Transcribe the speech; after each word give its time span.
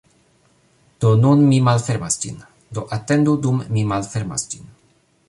Do 1.03 1.11
nun 1.23 1.43
mi 1.51 1.59
malfermas 1.67 2.17
ĝin, 2.23 2.39
do 2.79 2.87
atendu 2.99 3.37
dum 3.45 3.63
mi 3.77 3.85
malfermas 3.93 4.47
ĝin. 4.55 4.69